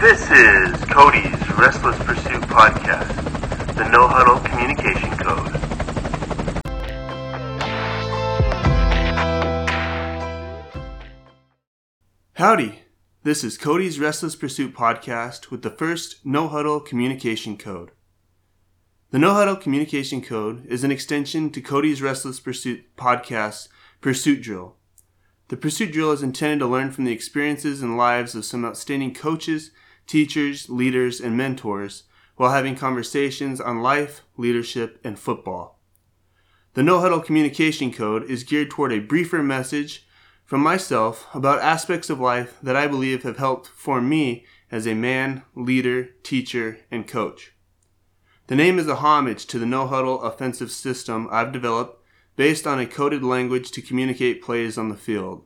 [0.00, 5.56] This is Cody's Restless Pursuit podcast, the No Huddle Communication Code.
[12.34, 12.82] Howdy!
[13.22, 17.92] This is Cody's Restless Pursuit podcast with the first No Huddle Communication Code.
[19.12, 23.68] The No Huddle Communication Code is an extension to Cody's Restless Pursuit Podcast
[24.02, 24.76] Pursuit Drill.
[25.48, 29.14] The Pursuit Drill is intended to learn from the experiences and lives of some outstanding
[29.14, 29.70] coaches,
[30.06, 32.04] teachers, leaders, and mentors
[32.36, 35.80] while having conversations on life, leadership, and football.
[36.74, 40.06] The No Huddle Communication Code is geared toward a briefer message
[40.44, 44.94] from myself about aspects of life that I believe have helped form me as a
[44.94, 47.52] man, leader, teacher, and coach.
[48.48, 52.04] The name is a homage to the no huddle offensive system I've developed
[52.36, 55.44] based on a coded language to communicate plays on the field.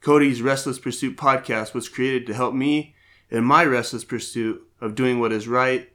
[0.00, 2.93] Cody's Restless Pursuit podcast was created to help me
[3.30, 5.88] in my restless pursuit of doing what is right,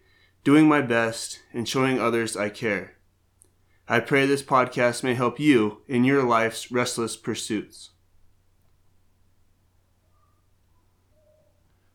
[0.43, 2.93] doing my best, and showing others I care.
[3.87, 7.91] I pray this podcast may help you in your life's restless pursuits.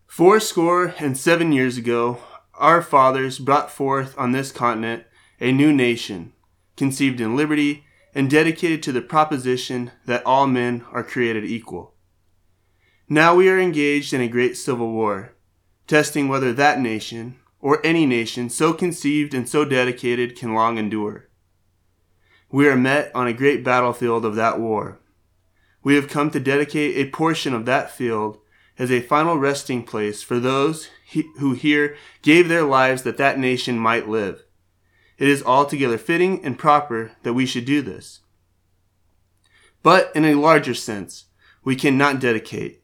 [0.07, 2.19] Four score and seven years ago,
[2.55, 5.05] our fathers brought forth on this continent
[5.41, 6.33] a new nation,
[6.77, 11.94] conceived in liberty and dedicated to the proposition that all men are created equal.
[13.09, 15.33] Now we are engaged in a great civil war,
[15.87, 21.29] testing whether that nation, or any nation so conceived and so dedicated, can long endure
[22.55, 25.01] we are met on a great battlefield of that war.
[25.83, 28.39] We have come to dedicate a portion of that field
[28.79, 30.89] as a final resting place for those
[31.39, 34.45] who here gave their lives that that nation might live.
[35.19, 38.21] It is altogether fitting and proper that we should do this.
[39.83, 41.25] But in a larger sense,
[41.65, 42.84] we cannot dedicate,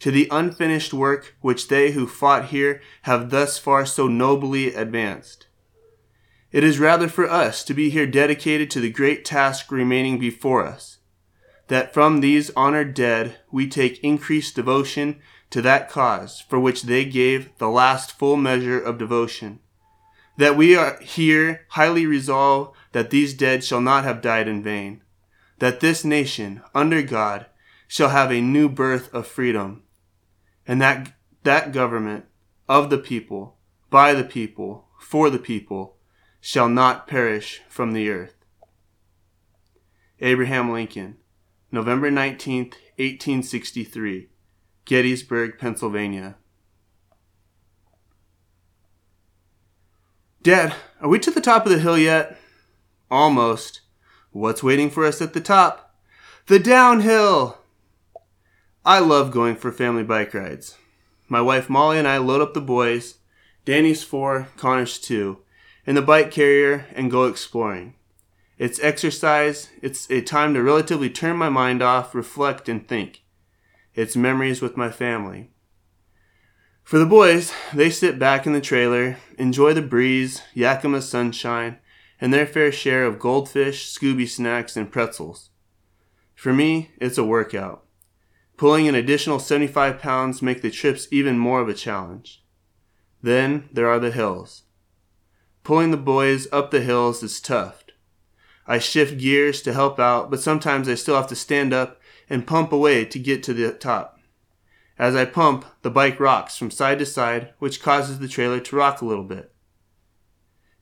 [0.00, 5.46] to the unfinished work which they who fought here have thus far so nobly advanced.
[6.52, 10.64] It is rather for us to be here dedicated to the great task remaining before
[10.64, 10.98] us
[11.68, 17.04] that from these honored dead we take increased devotion to that cause for which they
[17.04, 19.60] gave the last full measure of devotion.
[20.36, 25.02] That we are here highly resolve that these dead shall not have died in vain.
[25.60, 27.46] That this nation, under God,
[27.86, 29.82] shall have a new birth of freedom.
[30.66, 31.12] And that,
[31.42, 32.26] that government
[32.68, 33.56] of the people,
[33.90, 35.96] by the people, for the people,
[36.40, 38.34] shall not perish from the earth.
[40.20, 41.16] Abraham Lincoln
[41.74, 44.28] November 19th, 1863,
[44.84, 46.36] Gettysburg, Pennsylvania.
[50.40, 52.38] Dad, are we to the top of the hill yet?
[53.10, 53.80] Almost.
[54.30, 55.96] What's waiting for us at the top?
[56.46, 57.58] The downhill!
[58.86, 60.76] I love going for family bike rides.
[61.26, 63.14] My wife Molly and I load up the boys,
[63.64, 65.38] Danny's four, Connor's two,
[65.86, 67.94] in the bike carrier and go exploring.
[68.58, 69.70] It's exercise.
[69.80, 73.22] It's a time to relatively turn my mind off, reflect, and think.
[73.94, 75.50] It's memories with my family.
[76.82, 81.78] For the boys, they sit back in the trailer, enjoy the breeze, Yakima sunshine,
[82.20, 85.48] and their fair share of goldfish, Scooby snacks, and pretzels.
[86.34, 87.83] For me, it's a workout.
[88.56, 92.44] Pulling an additional 75 pounds make the trips even more of a challenge.
[93.22, 94.62] Then there are the hills.
[95.62, 97.84] Pulling the boys up the hills is tough.
[98.66, 102.00] I shift gears to help out, but sometimes I still have to stand up
[102.30, 104.18] and pump away to get to the top.
[104.98, 108.76] As I pump, the bike rocks from side to side, which causes the trailer to
[108.76, 109.52] rock a little bit.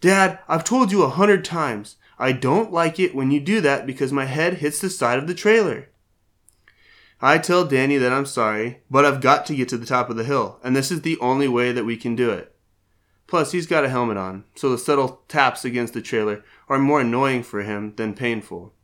[0.00, 1.96] Dad, I've told you a hundred times.
[2.18, 5.26] I don't like it when you do that because my head hits the side of
[5.26, 5.88] the trailer.
[7.24, 10.16] I tell Danny that I'm sorry, but I've got to get to the top of
[10.16, 12.52] the hill, and this is the only way that we can do it.
[13.28, 17.00] Plus, he's got a helmet on, so the subtle taps against the trailer are more
[17.00, 18.74] annoying for him than painful.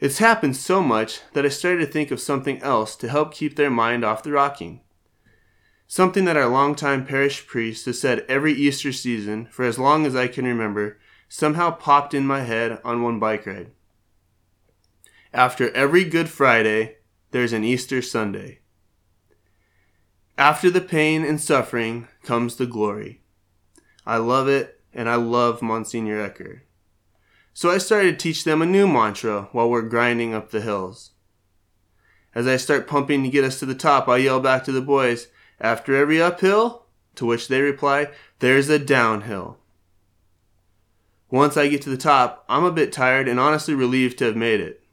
[0.00, 3.56] It's happened so much that I started to think of something else to help keep
[3.56, 4.80] their mind off the rocking.
[5.86, 10.16] Something that our longtime parish priest has said every Easter season for as long as
[10.16, 10.98] I can remember
[11.28, 13.70] somehow popped in my head on one bike ride.
[15.32, 16.96] After every Good Friday,
[17.34, 18.60] there's an Easter Sunday.
[20.38, 23.22] After the pain and suffering comes the glory.
[24.06, 26.60] I love it and I love Monsignor Ecker.
[27.52, 31.10] So I started to teach them a new mantra while we're grinding up the hills.
[32.36, 34.80] As I start pumping to get us to the top, I yell back to the
[34.80, 35.26] boys,
[35.60, 36.86] after every uphill,
[37.16, 39.58] to which they reply, there's a downhill.
[41.32, 44.36] Once I get to the top, I'm a bit tired and honestly relieved to have
[44.36, 44.83] made it.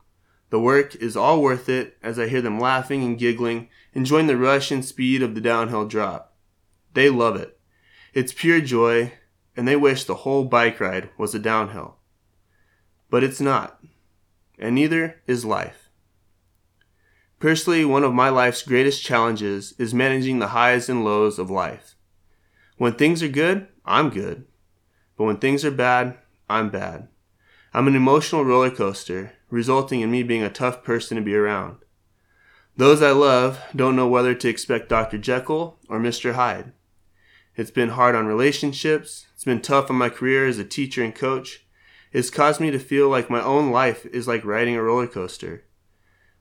[0.51, 4.38] The work is all worth it as I hear them laughing and giggling, enjoying the
[4.38, 6.36] rush and speed of the downhill drop.
[6.94, 7.57] They love it.
[8.13, 9.13] It's pure joy,
[9.56, 11.95] and they wish the whole bike ride was a downhill.
[13.09, 13.81] But it's not,
[14.59, 15.89] and neither is life.
[17.39, 21.95] Personally, one of my life's greatest challenges is managing the highs and lows of life.
[22.77, 24.45] When things are good, I'm good.
[25.18, 26.18] But when things are bad,
[26.50, 27.07] I'm bad.
[27.74, 31.77] I'm an emotional roller coaster, resulting in me being a tough person to be around.
[32.75, 35.18] Those I love don't know whether to expect Dr.
[35.18, 36.33] Jekyll or Mr.
[36.33, 36.71] Hyde.
[37.56, 41.13] It's been hard on relationships, it's been tough on my career as a teacher and
[41.13, 41.65] coach.
[42.13, 45.65] It's caused me to feel like my own life is like riding a roller coaster.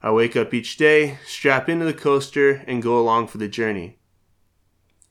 [0.02, 3.98] I wake up each day, strap into the coaster, and go along for the journey.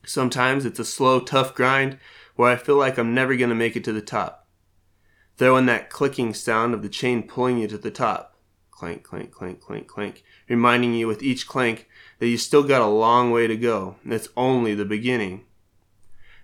[0.04, 1.98] Sometimes it's a slow, tough grind
[2.34, 4.39] where I feel like I'm never going to make it to the top.
[5.40, 8.36] Throw in that clicking sound of the chain pulling you to the top.
[8.70, 11.88] Clank, clank, clank, clank, clank, reminding you with each clank
[12.18, 15.46] that you still got a long way to go, and it's only the beginning.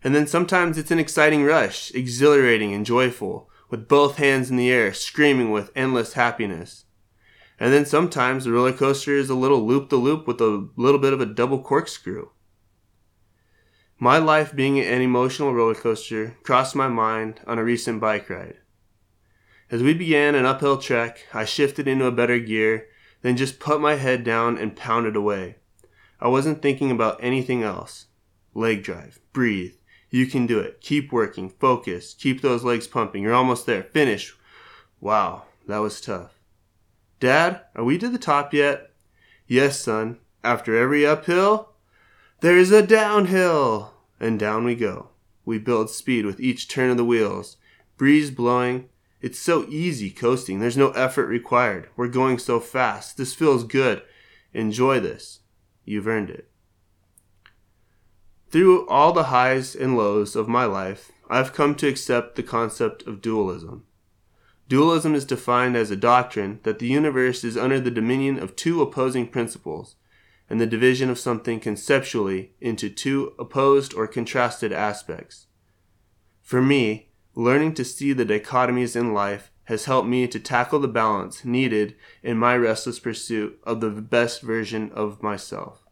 [0.03, 4.71] And then sometimes it's an exciting rush, exhilarating and joyful, with both hands in the
[4.71, 6.87] air, screaming with endless happiness.
[7.61, 11.01] And then sometimes the roller coaster is a little loop the loop with a little
[11.01, 12.31] bit of a double corkscrew.
[13.99, 18.57] My life being an emotional roller coaster crossed my mind on a recent bike ride.
[19.71, 22.87] As we began an uphill trek, I shifted into a better gear,
[23.23, 25.57] then just put my head down and pounded away.
[26.21, 28.07] I wasn't thinking about anything else.
[28.55, 29.75] Leg drive, breathe.
[30.09, 30.81] You can do it.
[30.81, 33.25] Keep working, focus, keep those legs pumping.
[33.25, 33.83] You're almost there.
[33.83, 34.35] Finish.
[35.01, 36.39] Wow, that was tough.
[37.19, 38.93] Dad, are we to the top yet?
[39.47, 40.19] Yes, son.
[40.45, 41.71] After every uphill,
[42.41, 43.95] there is a downhill.
[44.21, 45.09] And down we go.
[45.45, 47.57] We build speed with each turn of the wheels.
[47.97, 48.89] Breeze blowing.
[49.21, 50.61] It's so easy coasting.
[50.61, 51.89] There's no effort required.
[51.97, 53.17] We're going so fast.
[53.17, 54.03] This feels good.
[54.53, 55.41] Enjoy this.
[55.85, 56.51] You've earned it.
[58.51, 63.07] Through all the highs and lows of my life, I've come to accept the concept
[63.07, 63.85] of dualism.
[64.69, 68.83] Dualism is defined as a doctrine that the universe is under the dominion of two
[68.83, 69.97] opposing principles,
[70.49, 75.47] and the division of something conceptually into two opposed or contrasted aspects.
[76.43, 77.06] For me,
[77.37, 81.95] learning to see the dichotomies in life has helped me to tackle the balance needed
[82.23, 85.85] in my restless pursuit of the best version of myself.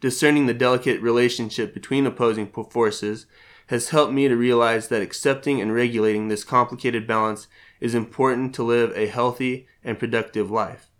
[0.00, 3.26] Discerning the delicate relationship between opposing forces
[3.66, 7.48] has helped me to realize that accepting and regulating this complicated balance
[7.80, 10.90] is important to live a healthy and productive life.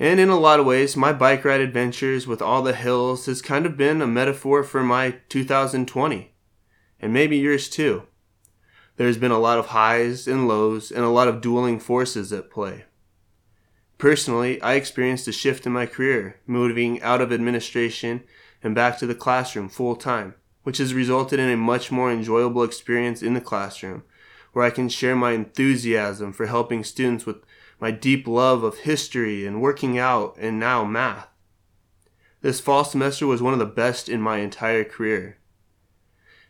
[0.00, 3.42] And in a lot of ways, my bike ride adventures with all the hills has
[3.42, 6.32] kind of been a metaphor for my 2020,
[7.00, 8.04] and maybe yours too.
[8.96, 12.50] There's been a lot of highs and lows and a lot of dueling forces at
[12.50, 12.84] play.
[13.96, 18.24] Personally, I experienced a shift in my career, moving out of administration
[18.62, 20.34] and back to the classroom full time
[20.68, 24.02] which has resulted in a much more enjoyable experience in the classroom,
[24.52, 27.36] where I can share my enthusiasm for helping students with
[27.80, 31.28] my deep love of history and working out and now math.
[32.42, 35.38] This fall semester was one of the best in my entire career.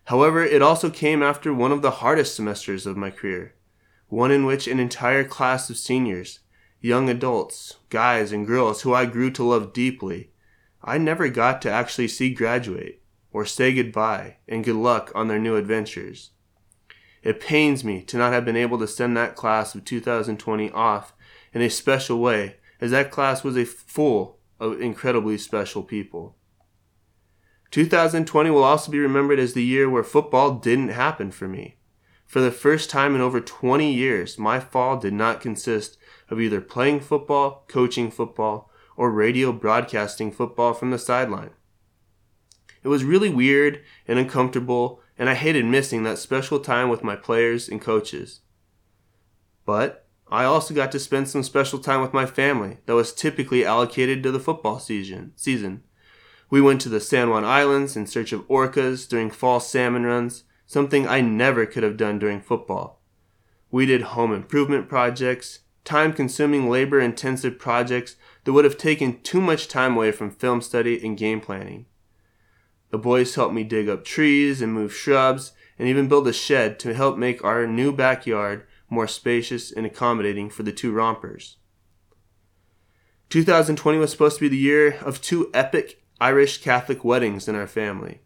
[0.09, 3.55] However, it also came after one of the hardest semesters of my career,
[4.09, 6.39] one in which an entire class of seniors,
[6.81, 10.31] young adults, guys and girls who I grew to love deeply,
[10.83, 13.03] I never got to actually see graduate
[13.35, 16.31] or say goodbye and good luck on their new adventures.
[17.23, 21.13] It pains me to not have been able to send that class of 2020 off
[21.53, 26.35] in a special way, as that class was a full of incredibly special people.
[27.71, 31.77] 2020 will also be remembered as the year where football didn't happen for me.
[32.27, 35.97] For the first time in over 20 years, my fall did not consist
[36.31, 41.51] of either playing football, coaching football, or radio broadcasting football from the sideline.
[42.83, 47.17] It was really weird and uncomfortable, and I hated missing that special time with my
[47.17, 48.41] players and coaches.
[49.65, 53.65] But I also got to spend some special time with my family that was typically
[53.65, 55.33] allocated to the football season.
[55.37, 55.83] season.
[56.51, 60.45] We went to the San Juan Islands in search of orcas during fall salmon runs,
[60.67, 63.03] something I never could have done during football.
[63.71, 69.41] We did home improvement projects, time consuming, labor intensive projects that would have taken too
[69.41, 71.87] much time away from film study and game planning.
[72.91, 76.79] The boys helped me dig up trees and move shrubs and even build a shed
[76.81, 81.57] to help make our new backyard more spacious and accommodating for the two rompers.
[83.29, 87.67] 2020 was supposed to be the year of two epic Irish Catholic weddings in our
[87.67, 88.23] family.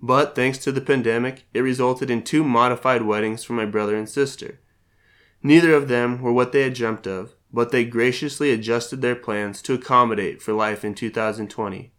[0.00, 4.08] But thanks to the pandemic, it resulted in two modified weddings for my brother and
[4.08, 4.58] sister.
[5.42, 9.62] Neither of them were what they had dreamt of, but they graciously adjusted their plans
[9.62, 11.92] to accommodate for life in 2020.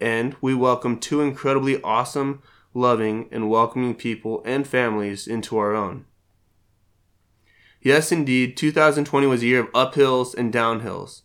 [0.00, 6.06] And we welcomed two incredibly awesome, loving, and welcoming people and families into our own.
[7.82, 11.22] Yes, indeed, 2020 was a year of uphills and downhills.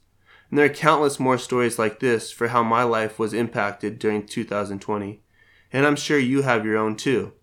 [0.51, 4.27] And there are countless more stories like this for how my life was impacted during
[4.27, 5.23] 2020
[5.73, 7.33] and I'm sure you have your own too.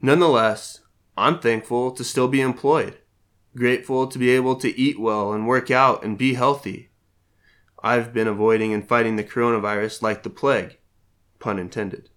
[0.00, 0.80] Nonetheless,
[1.16, 2.98] I'm thankful to still be employed,
[3.56, 6.90] grateful to be able to eat well and work out and be healthy.
[7.82, 10.78] I've been avoiding and fighting the coronavirus like the plague,
[11.38, 12.10] pun intended.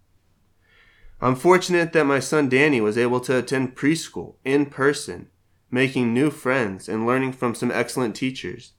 [1.20, 5.30] I'm fortunate that my son Danny was able to attend preschool in person,
[5.72, 8.74] making new friends and learning from some excellent teachers.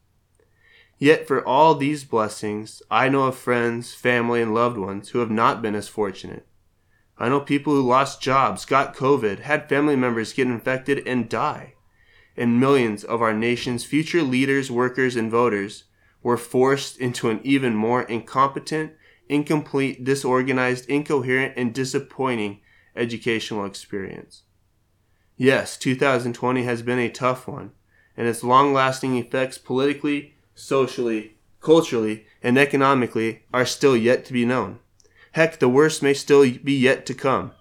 [0.98, 5.30] Yet for all these blessings, I know of friends, family, and loved ones who have
[5.30, 6.46] not been as fortunate.
[7.18, 11.74] I know people who lost jobs, got COVID, had family members get infected, and die.
[12.36, 15.84] And millions of our nation's future leaders, workers, and voters
[16.22, 18.92] were forced into an even more incompetent,
[19.28, 22.60] incomplete, disorganized, incoherent, and disappointing
[22.96, 24.42] educational experience.
[25.36, 27.70] Yes, 2020 has been a tough one,
[28.16, 34.44] and its long lasting effects politically, socially, culturally, and economically are still yet to be
[34.44, 34.80] known.
[35.32, 37.52] Heck, the worst may still be yet to come.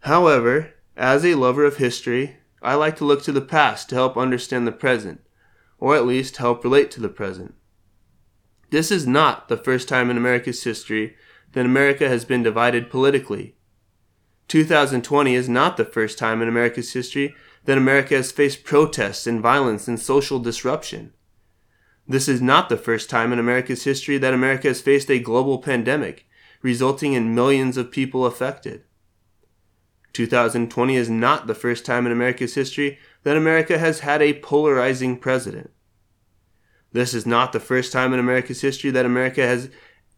[0.00, 4.16] However, as a lover of history, I like to look to the past to help
[4.16, 5.20] understand the present,
[5.78, 7.54] or at least help relate to the present.
[8.70, 11.16] This is not the first time in America's history
[11.52, 13.56] that America has been divided politically.
[14.48, 17.34] 2020 is not the first time in America's history
[17.64, 21.12] that America has faced protests and violence and social disruption.
[22.10, 25.58] This is not the first time in America's history that America has faced a global
[25.58, 26.26] pandemic,
[26.60, 28.82] resulting in millions of people affected.
[30.12, 35.18] 2020 is not the first time in America's history that America has had a polarizing
[35.18, 35.70] president.
[36.90, 39.70] This is not the first time in America's history that America has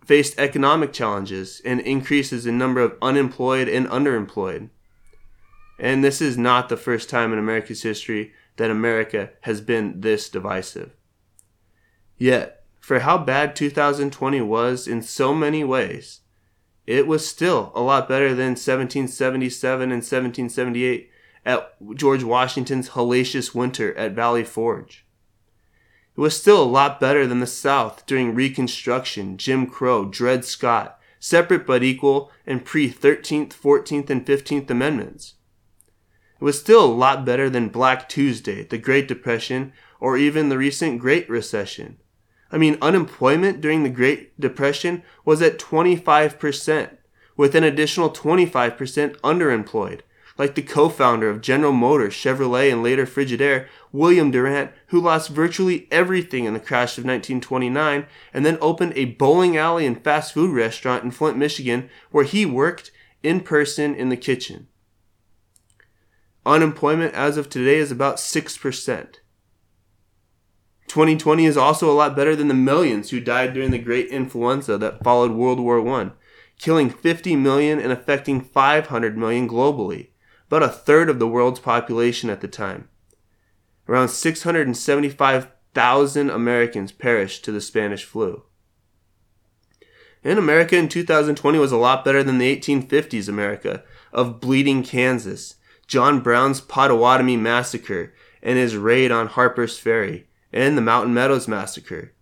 [0.02, 4.70] faced economic challenges and increases in number of unemployed and underemployed.
[5.78, 10.30] And this is not the first time in America's history that America has been this
[10.30, 10.96] divisive.
[12.22, 16.20] Yet, for how bad 2020 was in so many ways,
[16.86, 21.10] it was still a lot better than 1777 and 1778
[21.44, 25.04] at George Washington's hellacious winter at Valley Forge.
[26.16, 31.00] It was still a lot better than the South during Reconstruction, Jim Crow, Dred Scott,
[31.18, 35.34] separate but equal, and pre 13th, 14th, and 15th Amendments.
[36.40, 40.58] It was still a lot better than Black Tuesday, the Great Depression, or even the
[40.58, 41.98] recent Great Recession,
[42.52, 46.96] I mean, unemployment during the Great Depression was at 25%,
[47.34, 50.00] with an additional 25% underemployed.
[50.38, 55.30] Like the co founder of General Motors, Chevrolet, and later Frigidaire, William Durant, who lost
[55.30, 60.32] virtually everything in the crash of 1929 and then opened a bowling alley and fast
[60.32, 62.90] food restaurant in Flint, Michigan, where he worked
[63.22, 64.68] in person in the kitchen.
[66.44, 69.14] Unemployment as of today is about 6%.
[70.92, 74.76] 2020 is also a lot better than the millions who died during the great influenza
[74.76, 76.10] that followed World War I,
[76.58, 80.08] killing 50 million and affecting 500 million globally,
[80.48, 82.90] about a third of the world's population at the time.
[83.88, 88.42] Around 675,000 Americans perished to the Spanish flu.
[90.22, 93.82] And America in 2020 was a lot better than the 1850s America
[94.12, 95.54] of bleeding Kansas,
[95.86, 102.12] John Brown's Potawatomi massacre, and his raid on Harper's Ferry and the Mountain Meadows Massacre.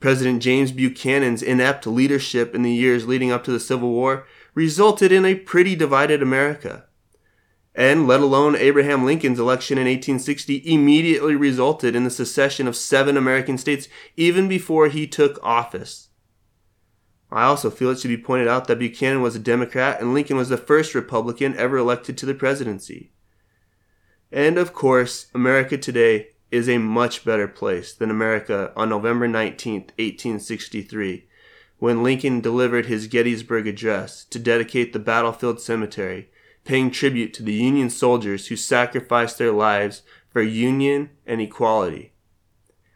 [0.00, 5.10] President James Buchanan's inept leadership in the years leading up to the Civil War resulted
[5.10, 6.86] in a pretty divided America.
[7.74, 13.16] And let alone Abraham Lincoln's election in 1860 immediately resulted in the secession of seven
[13.16, 16.08] American states even before he took office.
[17.30, 20.36] I also feel it should be pointed out that Buchanan was a Democrat and Lincoln
[20.36, 23.12] was the first Republican ever elected to the presidency.
[24.30, 29.80] And of course, America today is a much better place than America on November 19,
[29.98, 31.26] 1863,
[31.78, 36.30] when Lincoln delivered his Gettysburg Address to dedicate the battlefield cemetery,
[36.64, 42.12] paying tribute to the Union soldiers who sacrificed their lives for Union and equality.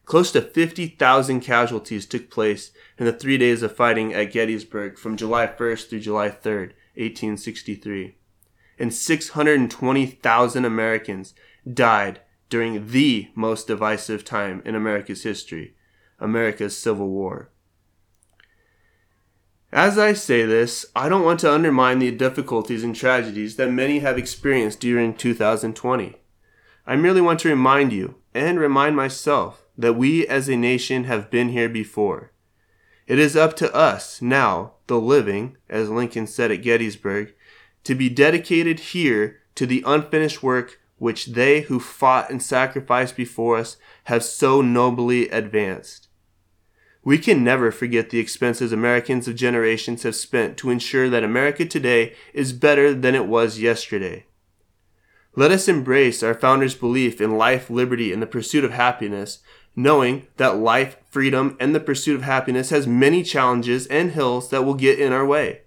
[0.04, 5.16] Close to 50,000 casualties took place in the three days of fighting at Gettysburg from
[5.16, 8.16] July 1st through July 3rd, 1863.
[8.78, 11.34] And 620,000 Americans
[11.72, 15.74] died during the most divisive time in America's history,
[16.18, 17.50] America's Civil War.
[19.72, 24.00] As I say this, I don't want to undermine the difficulties and tragedies that many
[24.00, 26.16] have experienced during 2020.
[26.86, 31.30] I merely want to remind you, and remind myself, that we as a nation have
[31.30, 32.32] been here before.
[33.06, 37.32] It is up to us now, the living, as Lincoln said at Gettysburg,
[37.84, 43.56] to be dedicated here to the unfinished work which they who fought and sacrificed before
[43.56, 46.08] us have so nobly advanced.
[47.02, 51.64] We can never forget the expenses Americans of generations have spent to ensure that America
[51.64, 54.26] today is better than it was yesterday.
[55.34, 59.38] Let us embrace our founders' belief in life, liberty, and the pursuit of happiness,
[59.74, 64.66] knowing that life, freedom, and the pursuit of happiness has many challenges and hills that
[64.66, 65.62] will get in our way.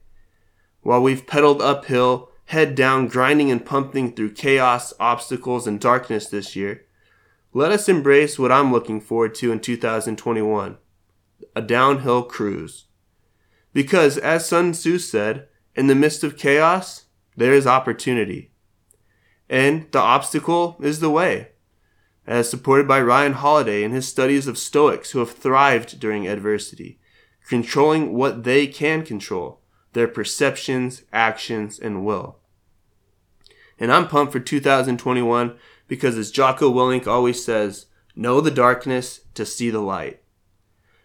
[0.81, 6.55] While we've pedaled uphill, head down, grinding and pumping through chaos, obstacles, and darkness this
[6.55, 6.85] year,
[7.53, 10.77] let us embrace what I'm looking forward to in 2021
[11.55, 12.85] a downhill cruise.
[13.73, 18.51] Because, as Sun Tzu said, in the midst of chaos, there is opportunity.
[19.49, 21.49] And the obstacle is the way
[22.25, 26.99] as supported by Ryan Holiday in his studies of Stoics who have thrived during adversity,
[27.47, 29.59] controlling what they can control
[29.93, 32.39] their perceptions, actions, and will.
[33.79, 35.55] And I'm pumped for 2021
[35.87, 40.21] because, as Jocko Willink always says, know the darkness to see the light.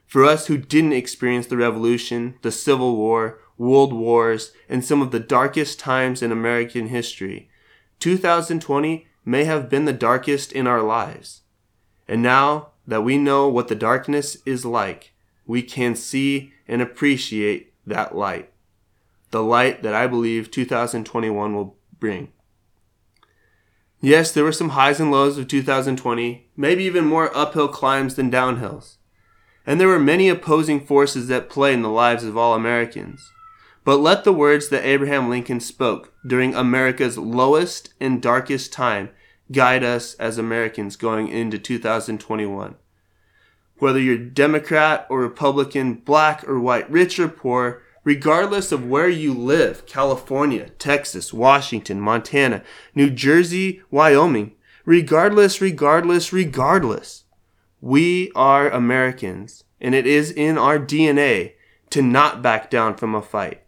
[0.07, 5.11] For us who didn't experience the revolution, the Civil War, world wars, and some of
[5.11, 7.51] the darkest times in American history,
[8.01, 11.43] 2020 may have been the darkest in our lives.
[12.07, 15.13] And now that we know what the darkness is like,
[15.47, 18.51] we can see and appreciate that light.
[19.31, 22.33] The light that I believe 2021 will bring.
[24.01, 28.31] Yes, there were some highs and lows of 2020, maybe even more uphill climbs than
[28.31, 28.97] downhills.
[29.67, 33.33] And there were many opposing forces at play in the lives of all Americans.
[33.85, 39.11] But let the words that Abraham Lincoln spoke during America's lowest and darkest time
[39.51, 42.77] guide us as Americans going into 2021.
[43.79, 49.35] Whether you're Democrat or Republican, black or white, rich or poor, regardless of where you
[49.35, 52.63] live California, Texas, Washington, Montana,
[52.95, 54.53] New Jersey, Wyoming
[54.87, 57.25] regardless, regardless, regardless,
[57.83, 61.53] we are Americans, and it is in our DNA
[61.91, 63.63] to not back down from a fight,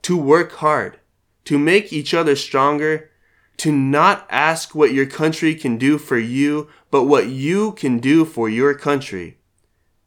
[0.00, 0.98] to work hard,
[1.44, 3.10] to make each other stronger,
[3.58, 8.24] to not ask what your country can do for you, but what you can do
[8.24, 9.36] for your country,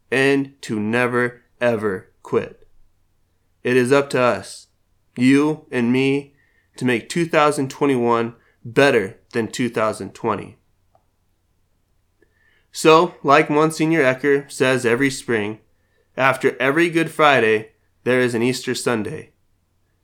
[0.10, 2.65] and to never ever quit.
[3.66, 4.68] It is up to us,
[5.18, 6.36] you and me,
[6.78, 10.60] to make 2021 better than 2020.
[12.72, 15.62] So, like Monsignor Ecker says every spring,
[16.16, 17.72] after every Good Friday,
[18.04, 19.32] there is an Easter Sunday.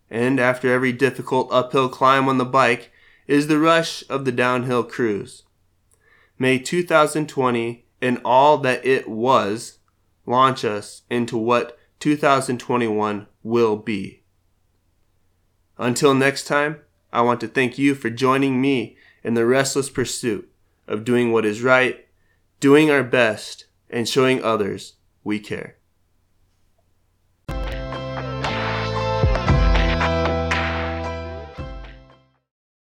[0.09, 2.91] And after every difficult uphill climb on the bike,
[3.27, 5.43] is the rush of the downhill cruise.
[6.39, 9.77] May 2020 and all that it was
[10.25, 14.23] launch us into what 2021 will be.
[15.77, 16.81] Until next time,
[17.13, 20.51] I want to thank you for joining me in the restless pursuit
[20.87, 22.07] of doing what is right,
[22.59, 25.77] doing our best, and showing others we care.